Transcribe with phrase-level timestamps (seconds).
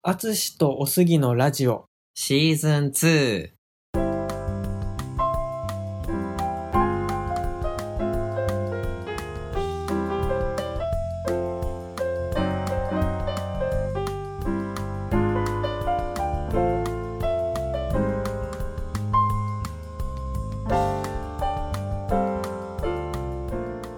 [0.00, 1.86] あつしとおすぎのラジオ。
[2.14, 3.50] シーズン2。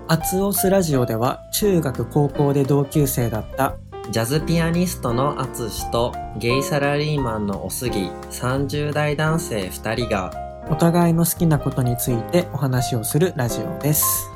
[0.08, 3.76] あつおすラジオでは中学高校で同級生だった
[4.10, 10.32] ジャズピアニストのアツシとゲイサラリーマンのおすぎ30代男性2人が
[10.68, 14.28] お互いの好きなことについてお話をするラジオです。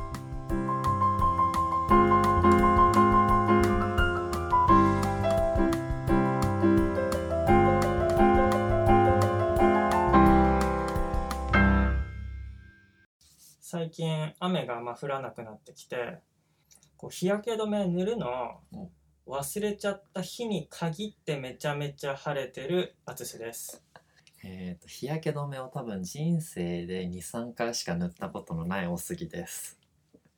[13.60, 16.20] 最近雨がまあ降らなくなってきて
[16.96, 18.60] こう日焼け止め塗るの
[19.26, 23.82] 忘れちゃった日に限ってめちゃめちゃ晴れてる淳です。
[24.44, 29.78] えー、と日焼け止めを多分人生で23回しか塗ったことのないおすぎです。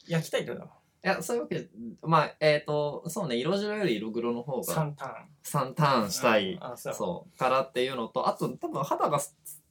[0.06, 0.64] 焼きたいってこと？
[0.66, 0.68] い
[1.08, 1.68] やそういうわけで
[2.02, 5.70] まあえっ、とそうね色白より色黒の方が3ターン。
[5.70, 6.94] 3ターンしたい、うんあそう。
[6.94, 9.20] そうからっていうのとあと多分肌が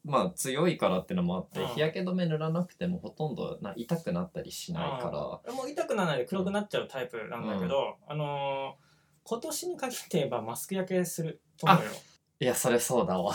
[0.03, 1.67] まあ強いからっていうのもあって、うん。
[1.67, 5.39] 日焼け止め塗らなくてもほとんどな痛くなったりしないから。
[5.45, 8.85] 俺もう痛くならないで黒くなっちゃうタイプなんだけど、あのー
[9.27, 11.91] 今年に限って言えばマスク焼けすると思うよ、
[12.39, 13.33] いやそれそうだわ。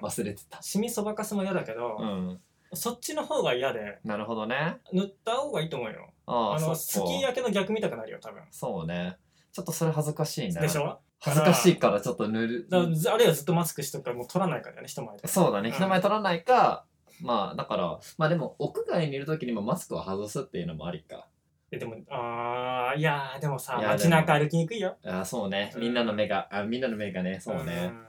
[0.00, 0.60] うん、忘れてた。
[0.60, 2.40] シミそばかすも嫌だけど、うん。
[2.74, 4.76] そっちの方が嫌でなるほどね。
[4.92, 6.10] 塗った方がいいと思うよ。
[6.26, 6.76] あああのそっか。
[6.76, 8.42] スキー焼けの逆見たくなるよ多分。
[8.50, 9.16] そうね。
[9.52, 10.60] ちょっとそれ恥ずかしいね。
[10.60, 10.98] でしょ？
[11.20, 12.66] 恥ずかしいからちょっと塗る。
[12.68, 15.28] だからずあるいはずっとマスクしとくからもう取らないからね人前で。
[15.28, 15.68] そうだね。
[15.68, 15.74] うん。
[15.74, 16.84] 人前取らないか、
[17.20, 21.28] まあだからまあでも屋外にいる時にもマスクを外すっていうのもありか
[21.72, 24.96] えでもあーいやーでもさいや街中歩きにくいよ。
[25.04, 25.72] ああそうね。
[25.74, 25.80] うん。
[25.80, 28.06] みんなの目があみんなの目がねそうね、ん。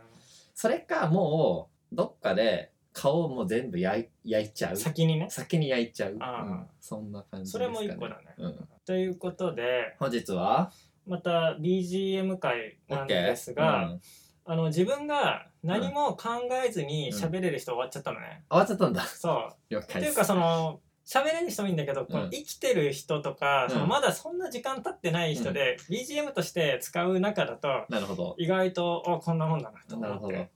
[0.54, 4.76] それかもうどっかで顔をもう全部焼い焼いちゃう。
[4.76, 5.28] 先にね。
[5.30, 6.46] 先に焼いちゃう、あー。
[6.46, 6.68] うん。
[6.80, 10.72] そんな感じそれも一個だね、うん、ということで本日は？
[11.08, 14.02] また BGM 会なんですが、うん。
[14.46, 16.30] あの自分が何も考
[16.66, 19.02] えずに喋れる人終わっちゃったのね、終わっちゃったんだ。
[19.04, 19.56] そう。
[19.70, 19.98] 了解です。
[19.98, 23.70] っていうかその喋れる人もいいんだけど、このうん生きてる人とか、うん。
[23.72, 28.36] そのまだそんな時間経ってない人で、BGM として使う中だとなるほど。
[28.38, 30.28] 意外とあこんなもんだなとなるほど。
[30.28, 30.50] 思って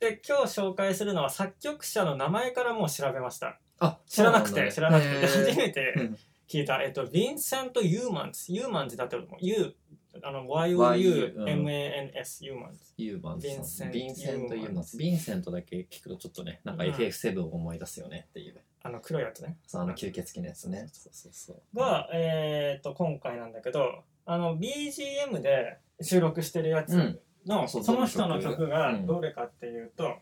[0.00, 3.58] で今日紹介するのは作曲者の名前からもう調べました。
[3.78, 5.20] あ知らなくて、知らなくて。
[5.20, 6.18] で初めててうん。
[6.48, 9.74] 聞いた、えっと、ヴィンセント・ユーマンズユーマンズだって思う U
[10.22, 16.90] あの YOUMANS ユーマンズユーマンさんヴィンセントユーマンスヴィンセントだけ聞くとちょっとねなんかうん。
[16.90, 19.56] FF7 を思い出すよねっていう、あの黒いやつね。
[19.66, 20.88] そうあの吸血鬼のやつね。
[20.92, 21.76] そうそうそう。
[21.76, 29.06] が、えー、と今回なんだけどあの BGM で収録してるやつの、そうその人の曲がうん。
[29.06, 30.12] どれかっていうと、えっ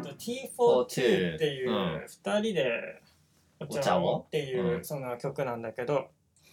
[0.00, 2.04] と T42 っていううん。
[2.04, 3.02] 2人で
[3.60, 4.84] おお茶茶ををっていううん。
[4.84, 6.08] その曲なんだけど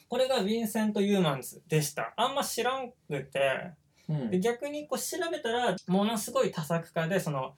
[0.09, 2.13] これがヴィンセント・ユーマンズでした。
[2.17, 3.71] あんま知らんくて。
[4.09, 4.29] うん。
[4.31, 7.53] で逆にこう調べたらものすごい多作家でその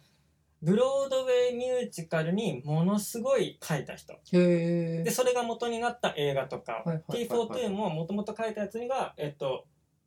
[0.62, 4.14] ブロードウェイミュージカルにものすごい書いた人。
[4.32, 7.68] でそれが元になった映画とか、はいはいはいはい。
[7.68, 9.66] T42 ももともと書いたやつにが、えっと、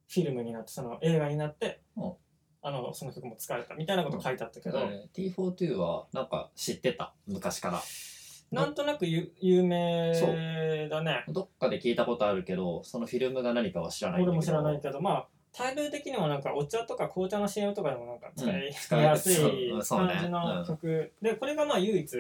[0.09, 2.13] フィルムになってその映画になって、うん。
[2.67, 4.79] あのその曲も使われたみたいなこと書いてあったけど、
[5.15, 7.15] T42 はなんか知ってた？
[7.27, 7.83] 昔から
[8.55, 10.13] なんとなくゆ有名
[10.89, 11.25] だね。
[11.29, 18.47] どっかで聞いたことあるけどそのフィルムが何かは知らない俺も知らないけどまあタイトル的にもなんかお茶とか紅茶の CM とかでもなんか使
[18.97, 22.17] うんいやすい感じの曲、でこれがまあ唯一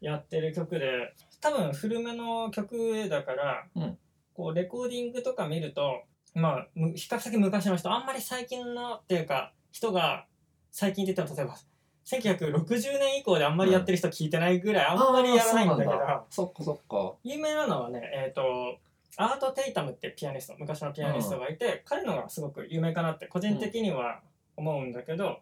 [0.00, 3.98] やってる曲で多分古めの曲だから、うん。
[4.34, 6.02] こうレコーディングとか見ると
[6.34, 10.26] まあむ比較的昔の人あんまり最近のっていうか人が
[10.70, 11.56] 最近って言ったら例えば
[12.04, 17.14] 1960年以降であんまりやってる人聞いてないぐらいあんまりやらないんだけど、あーそっかそっか。
[17.24, 18.78] 有名なのはね、えっ、と、
[19.16, 24.20] アート・テイタムってピアニスト、昔のピアニストがいて、彼のがすごく有名かなって個人的には
[24.56, 25.40] 思うんだけど、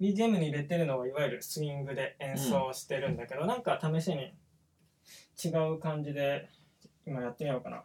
[0.00, 4.32] BGM に入れてるのはいわゆるスイングで演奏してるんだけど、なんか試しに
[5.44, 6.48] 違う感じで
[7.06, 7.82] 今やってみようかな。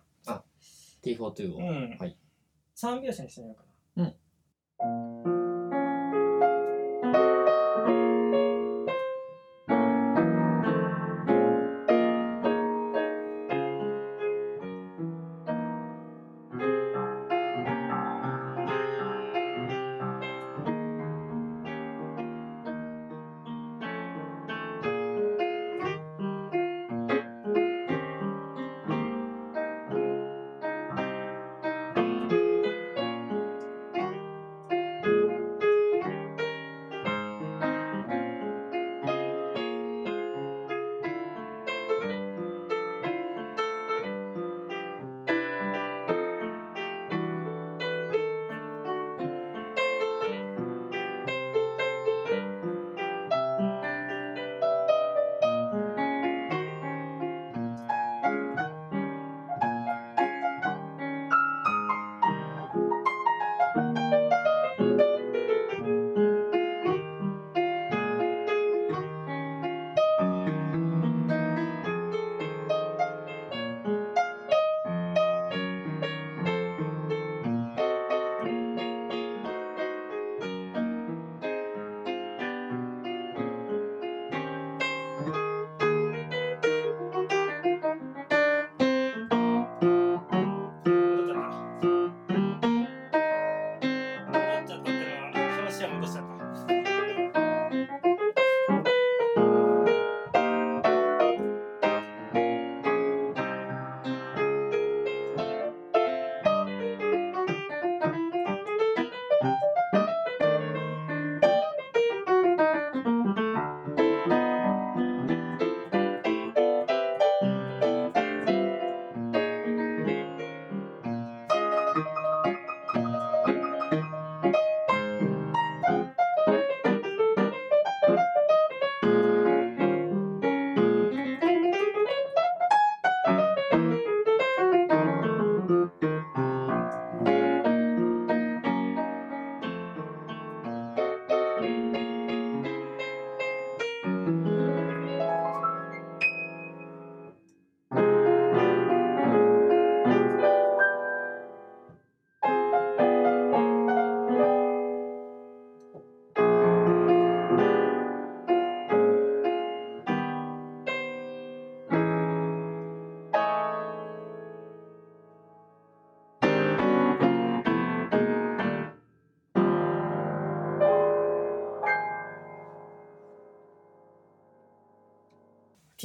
[1.04, 1.98] T42 を、うん。
[2.00, 2.16] はい。
[2.78, 3.64] 3拍子にしてみようか
[3.98, 4.14] な。
[5.26, 5.43] うん「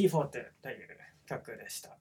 [0.02, 0.88] T40 という
[1.26, 1.96] 曲でした。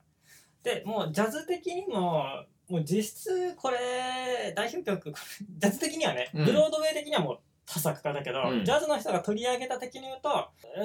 [0.62, 5.12] でもうジャズ的にももう実質これ代表曲
[5.58, 6.44] ジャズ的にはね、うん。
[6.44, 8.64] ブロードウェイ的にはもう多作家だけど、うん。
[8.64, 10.80] ジャズの人が取り上げた的に言うと、え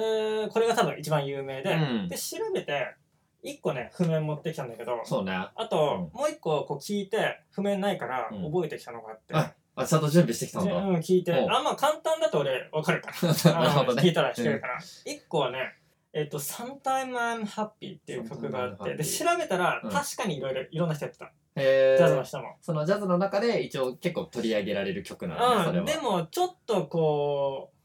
[0.46, 2.08] ーこれが多分一番有名で、うん。
[2.08, 2.94] で調べて
[3.42, 5.32] 1個ね譜面持ってきたんだけどそうね。
[5.32, 8.44] あと、もう1個こう聞いて譜面ないからうん。
[8.44, 10.74] 覚えてきたのがあって、ああ、ちゃんと準備してきたんだ。
[10.74, 11.34] うん、聞いて。
[11.34, 13.52] あまあ簡単だと俺分かるから。
[13.60, 13.92] なるほどね。
[13.92, 15.74] あの聞いたら弾けるから、一個はね
[16.14, 19.90] えっと「Sometime I'm Happy」っていう曲があってで調べたらうん。
[19.90, 21.32] 確かにいろいろいろんな人やってた。
[21.56, 25.92] へジャズのー人も、そのジャズの中で一応結構取り上げられる曲なんだ、それうん、は。
[25.92, 27.76] でもちょっとこう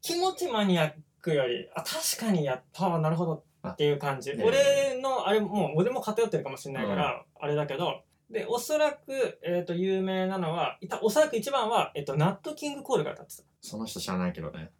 [0.00, 4.32] 気持ちマニアックよりあ確かにやったわなるほどっていう感じ。
[4.32, 13.42] あね俺のあれもう俺も偏ってるかもしれないから、あれだけどでおそらく、えー、と有名なのはいたおそらく一番は、えっとナット・キング・コールが歌ってた。
[13.60, 14.70] その人知らないけどね。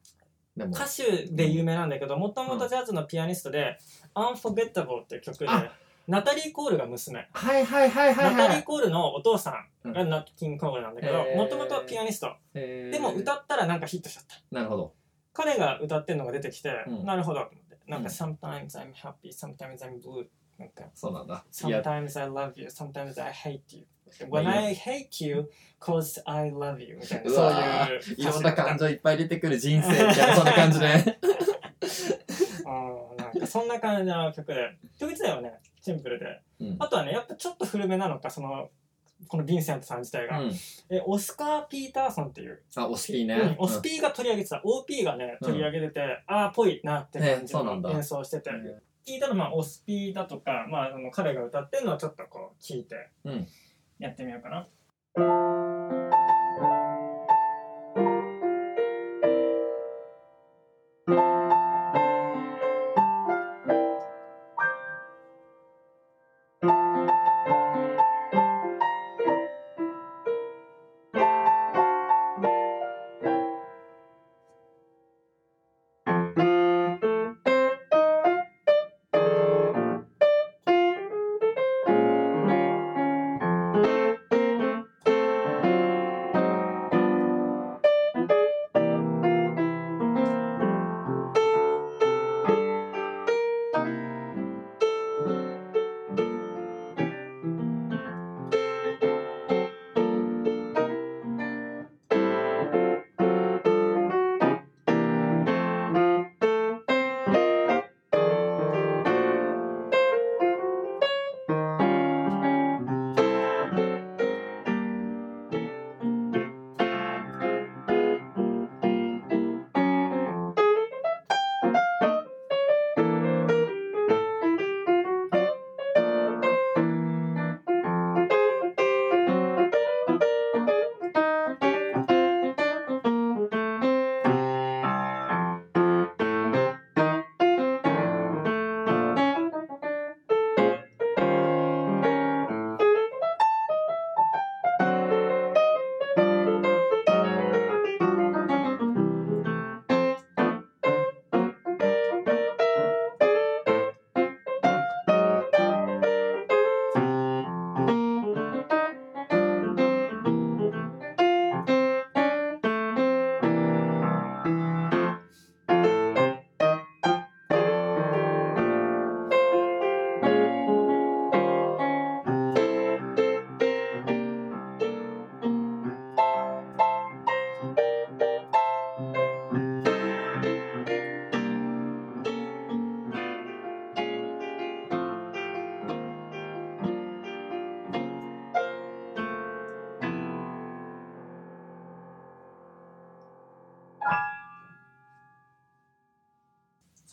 [0.57, 3.79] でも、歌手で有名なんだけどもともとジャズのピアニストで
[4.15, 5.73] 「Unforgettable」っていう曲であ。
[6.09, 7.29] ナタリー・コールが娘。
[7.33, 8.65] はいはいはいはいナタリー・はい。
[8.65, 9.51] コールのお父さ
[9.85, 9.93] んうん。
[9.93, 12.35] がナット・キング・コールなんだけどもともとピアニスト。
[12.53, 14.37] でも歌ったらなんかヒットしちゃった。
[14.51, 14.93] なるほど。
[15.33, 17.05] 彼が歌ってるのが出てきて、うん。
[17.05, 17.79] なるほどと思って。
[17.87, 20.27] なんか「うん Sometimes I'm happy sometimes I'm blue」
[20.59, 21.45] なんかそうなんだ。
[21.51, 23.87] Sometimes I love you, sometimes I hate you.
[24.31, 25.51] まあ When I hate you,
[25.81, 26.99] cause I love you.
[27.01, 30.87] みたいな、うそうわいういろんな感情いっぱい出てくる人生みたいな、そんな感じで。
[32.65, 32.71] う
[33.15, 34.77] んなんかそんな感じの曲で。
[34.99, 36.41] 曲自体はね、シンプルで。
[36.61, 38.71] うんあとはね、やっぱちょっと古めなのか、その、
[39.29, 40.41] このヴィンセントさん自体が。
[40.41, 40.53] うん
[40.91, 43.35] えオスカー・ピーターソンっていう、あ、お好きね。
[43.35, 48.51] うんオスピーが取り上げてた、OP がね、取り上げてて、ああ、ぽいなって感じねそうなんだの演奏してて。
[48.51, 53.49] うん聞いたら、まあ、オスピーだとか、まあ、あの彼が歌ってるのをちょっとこう、聞いて、うん
[54.03, 55.72] やってみようかな。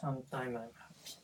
[0.09, 1.21] サンタイムアイムハッピーっ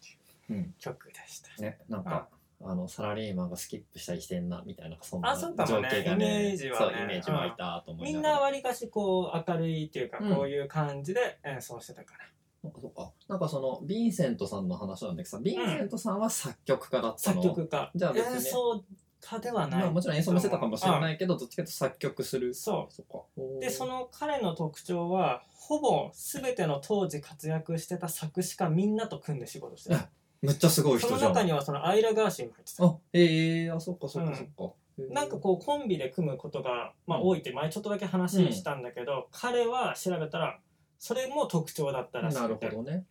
[0.48, 1.62] ていううん曲でした。
[1.62, 2.27] ね、なんか、
[2.63, 8.36] あの、サラリーマンがスキップしたりしてんな、みたいな、そんな情景がイメージはねそう、イメージ湧いたと思いみんながら。
[8.36, 12.25] なわりかしこう明るいっていうかうんこういう感じで演奏してたから。
[12.63, 13.12] なんかそうか。
[13.27, 17.44] なんかその、ヴィンセントさんの話なんだけどさ、ヴィンセントさんは作曲家だったの？
[17.44, 17.92] 作曲家。
[17.94, 18.84] じゃあ別に演奏
[19.22, 19.82] 家ではない。
[19.82, 22.54] まあもちろん演奏もしてたかもしれないけど、どっちかというと作曲する。
[22.54, 23.24] そそっか。
[23.38, 23.60] う。
[23.60, 30.10] で、その彼の特徴は、ほぼ全ての当時活躍してた作詞家みんなと組んで仕事してた。
[30.42, 31.34] めっちゃすごいその人じゃん。
[31.34, 32.86] 中にはそのアイラ・ガーシーも入ってた。
[32.86, 34.74] あ、ええあ、そっかそっかそっか。
[35.10, 40.60] なんかこうコンビで組むことが、まあ、多いって前ちょっとだけ話したんだけど、彼は調べたら
[41.00, 43.06] それも特徴だったらしなるほどね。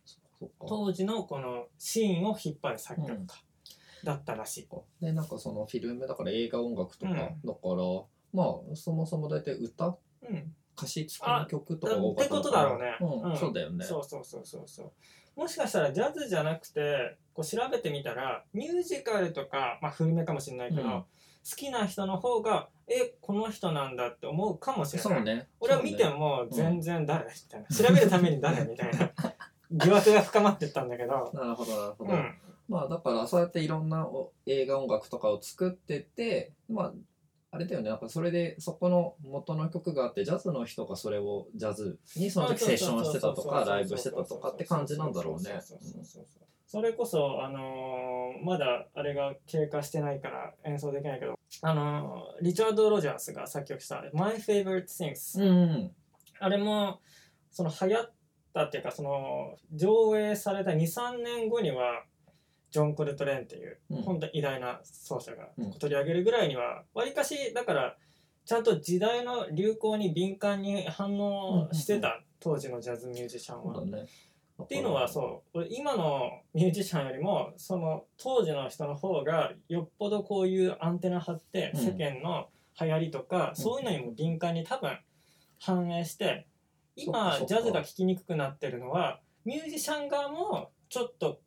[0.67, 3.43] 当時のこのシーンを引っ張る作曲家
[4.05, 4.69] だったらしい。
[5.01, 7.17] でなんかそのフィルムだから映画音楽とか、うん。
[7.17, 7.83] だから
[8.33, 9.97] まあそもそも大体歌
[10.29, 10.53] うん。
[10.77, 12.97] 歌詞付きの曲とかが多かってことだろうね。
[13.01, 13.37] うんうん。
[13.37, 13.83] そうだよね。
[13.83, 15.39] そうそうそうそうそう。
[15.39, 20.89] もしかしたらジャズじゃなくてこう調べてみたらミュージカルとか、まあ、古めかもしれないけど、うん。
[20.91, 21.05] 好
[21.55, 25.15] きな人の方がえこの人なんだって思うかもしれない。
[25.15, 25.47] そうね。
[25.59, 26.17] 俺は見てそうね。
[26.17, 29.11] も全然誰みたいな、調べるために誰みたいな。
[29.71, 32.35] 疑惑が深まってったんだけど、なるほどなるほど、うん、
[32.67, 36.93] まあだからそうやっていろんなお映画音楽とかを作っててまあ
[37.51, 37.89] あれだよね。
[37.89, 45.61] なんかそれでそこの元の曲があってジャズの人がそれをジャズにその時セッションしてたとかライブしてたとかって感じなんだろうね。
[46.67, 55.91] それこそ、あのーまだあれが経過してないから演奏できないけど、あのーリチャード・ロジャースが作曲した「My Favorite Things」うん
[56.39, 56.99] あれも
[57.51, 58.11] その流行っ
[58.53, 62.03] たっていうかその上映された23年後には
[62.75, 64.01] ジョン・コルトレーンっていううん。
[64.01, 65.71] 本当偉大な奏者がうん。
[65.75, 67.95] 取り上げるぐらいにはわりかしだから
[68.43, 73.75] ちゃんと時代の流行に敏感に反応してた当時のジャズミュージシャンは。
[73.75, 74.05] そうだね。
[74.61, 81.79] っていうのはそう俺今のミュージシャンよりもその当時の人の方がよっぽどこういうアンテナ張ってうん。
[81.79, 84.97] 世間の流行りとか、そういうのにも敏感に多分
[85.59, 86.45] 反映して
[86.97, 87.47] 今そっかそっか。
[87.47, 91.39] ジャズが聴きにくくなってるのはミュージシャン側もちょっと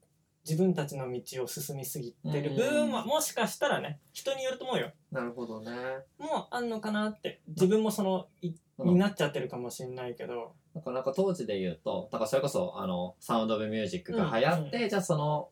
[0.49, 2.51] 自分たちの道を進みすぎてる。
[2.51, 3.09] 部分はうん。
[3.09, 4.93] もしかしたらね人によると思うよ。
[5.13, 5.71] なるほどね。
[6.19, 15.49] もうあんのかなって自分もそのいうんになっちゃってるかもしれないけど、なんかなんか当時で言うとだからそれこそあのサウンド・オブ・ミュージックが流行って、じゃあその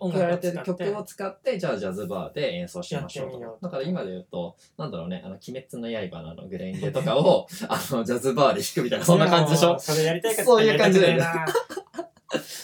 [0.00, 9.78] 送らっててる曲を使ってじゃあジャズバーで演奏しましょうとだから今で言うとなんだろうねあの「鬼滅の刃」のあのグレンゲとかをあのジャズバーで弾くみたいなそんな感じでしょ？
[9.78, 11.24] それやりたいかそういう感じだよね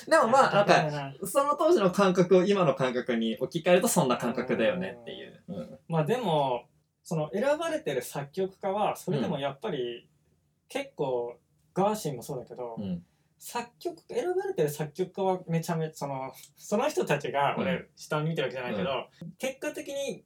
[0.09, 5.79] でもまあなんかその当時の感覚を今の感覚に置き換えるとそんな感覚だよねっていう、うん。
[5.89, 6.67] まあでも
[7.03, 10.09] その選ばれてる作曲家はそれでもやっぱり
[10.69, 11.37] 結構
[11.75, 13.03] ガーシーもそうだけど、うん。
[13.39, 17.63] 作曲選ばれてる作曲家はめちゃめちゃそのその人たちがうん。
[17.63, 19.07] 俺下に見てるわけじゃないけど、
[19.39, 20.25] 結果的に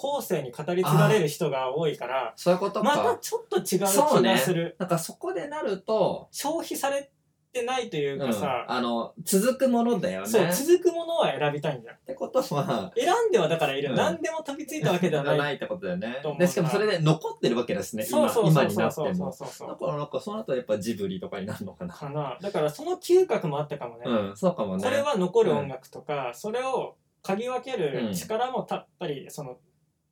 [0.00, 7.10] 後世に語り継がれる人が多いからそういうことか、またちょっと違う気がする、なんかそこでなると、消費され
[7.52, 10.26] てないといううんかさ、あの続くものだよね。
[10.26, 11.90] そう続くものは選びたいんだ。
[11.90, 13.96] よってことは選んではだからいる、うん。
[13.96, 15.38] 何でも飛びついたわけではない。
[15.38, 16.16] ないってことだよね。
[16.38, 18.06] でしかもそれで残ってるわけですね。
[18.08, 19.06] 今そうそうそう今になそう。
[19.06, 19.32] そうっても。
[19.32, 21.94] そうそうだからなんかその後やっぱジブリとかになるのかな。
[21.94, 22.38] かな。
[22.40, 24.84] だからその嗅覚もあったかもね、うんそうかもね。
[24.84, 28.08] これは残る音楽とか、それを嗅ぎ分けうん。
[28.08, 29.58] る力もたやっぱりその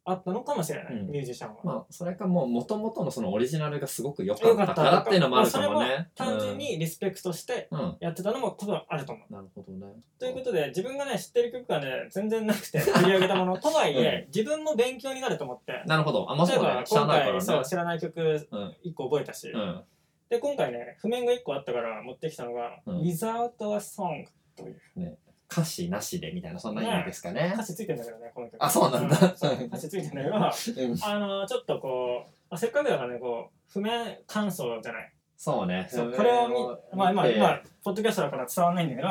[0.09, 1.11] あったのかもしれない、うん。
[1.11, 1.61] ミュージシャンは。
[1.65, 9.33] まあそれかもう元々のそのオリジナルがすごく良かったからっていうのもあるかもまあねそれも単純にリスペクトしてやってたのも多分あると思う。
[9.33, 9.95] なるほどね。
[10.21, 15.83] ということで自分がね知ってる曲がね全然なくて 取り上げたものとはいえ、自分も勉強になると思って。
[15.87, 16.31] なるほど。
[16.31, 16.87] あまあ例えばそうだね。
[16.87, 17.33] 知ら今ないからね。
[17.33, 18.77] 回そう知らない曲うん。
[18.85, 19.83] 1個覚えたし、うん。
[20.29, 23.01] で今回ね譜面が1個あったから持ってきたのが「うん。
[23.01, 25.19] Without a Song」という
[25.51, 27.53] 歌詞なしでみたいなそんな意味ですかね。
[27.55, 28.63] 歌詞ついてんだけどねこの曲。
[28.63, 29.17] あそうなんだ。
[29.17, 30.97] 歌詞ついてんだけどうん。
[31.03, 35.13] あのちょっとこうあせっかくだからねこう譜面感想じゃない。
[35.37, 35.87] そうね。
[35.91, 36.55] そうこれを見
[36.97, 39.09] まあ今今ポッドキャストだから伝わんないんだけど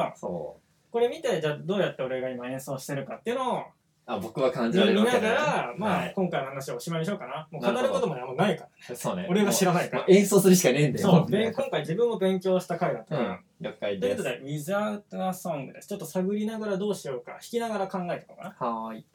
[0.91, 3.63] これ見てじゃあどうやって俺が今演奏してるかっていうのを
[4.07, 19.05] あ僕は感じ見られるわながらまはいあ今回の話をおしまいにしようかなもう語ることもあんまないからねそうね俺が知らないからもう演奏するしかねえんだよそうで今回自分も勉強した回だったからうん了解ということで「Without a Song」ですちょっと探りながらどうしようか弾きながら考えていこうかなはーい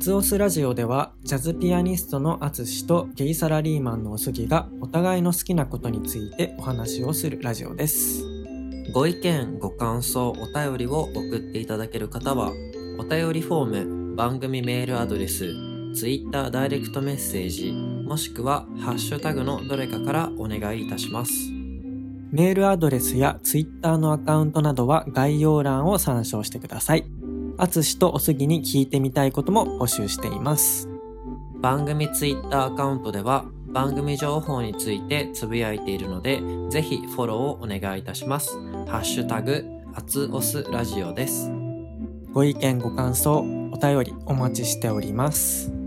[0.00, 8.24] ツオスラジオではジャズピアニストのアツシとゲイサラリーマンのおすぎがお互いの好きなことについてお話をするラジオです
[8.94, 12.50] ご意見ご感想お便りを送っていただける方は
[12.98, 15.52] お便りフォーム番組メールアドレス
[15.94, 21.32] Twitter ダイレクトメッセージもしくはハッシュタグのどれかからお願いいたします
[22.32, 27.19] メールアドレスやツイッターのアカウントなどは概要欄を参照してください。
[27.60, 30.88] あつしとおすぎに聞いてみたいことも募集しています。
[31.60, 41.50] 番組ツイッターアカウントでは番組情報についてつぶやいているのでぜひフォローをお願いいたしますハッシュタグアツオスラジオです
[42.32, 43.38] ご意見ご感想、
[43.72, 45.79] お便りお待ちしております。